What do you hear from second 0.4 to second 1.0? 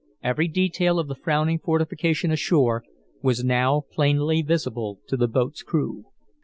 detail